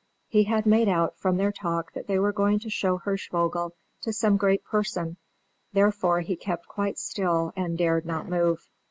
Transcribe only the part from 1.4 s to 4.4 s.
talk that they were going to show Hirschvogel to some